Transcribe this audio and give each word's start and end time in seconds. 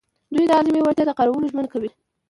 دوی 0.33 0.45
د 0.47 0.51
اعظمي 0.57 0.79
وړتیا 0.81 1.05
د 1.07 1.11
کارولو 1.19 1.49
ژمنه 1.51 1.69
کوي. 1.73 1.89